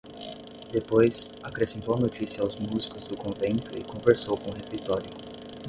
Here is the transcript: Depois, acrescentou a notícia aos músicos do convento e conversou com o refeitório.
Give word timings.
Depois, 0.71 1.29
acrescentou 1.43 1.93
a 1.93 1.99
notícia 1.99 2.41
aos 2.41 2.55
músicos 2.55 3.05
do 3.05 3.15
convento 3.15 3.77
e 3.77 3.83
conversou 3.83 4.35
com 4.35 4.49
o 4.49 4.53
refeitório. 4.55 5.11